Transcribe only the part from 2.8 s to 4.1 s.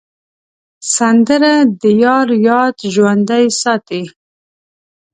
ژوندی ساتي